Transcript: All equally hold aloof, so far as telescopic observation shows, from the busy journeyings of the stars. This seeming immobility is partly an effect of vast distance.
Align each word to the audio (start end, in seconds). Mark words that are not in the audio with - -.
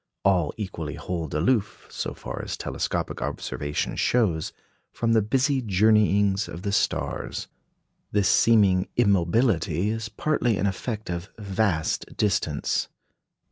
All 0.25 0.51
equally 0.57 0.95
hold 0.95 1.35
aloof, 1.35 1.85
so 1.91 2.15
far 2.15 2.43
as 2.43 2.57
telescopic 2.57 3.21
observation 3.21 3.95
shows, 3.97 4.51
from 4.91 5.13
the 5.13 5.21
busy 5.21 5.61
journeyings 5.61 6.47
of 6.47 6.63
the 6.63 6.71
stars. 6.71 7.47
This 8.11 8.27
seeming 8.27 8.87
immobility 8.97 9.91
is 9.91 10.09
partly 10.09 10.57
an 10.57 10.65
effect 10.65 11.11
of 11.11 11.29
vast 11.37 12.17
distance. 12.17 12.87